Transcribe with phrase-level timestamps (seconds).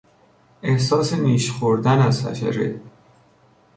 [0.63, 2.81] احساس نیش خوردن از حشره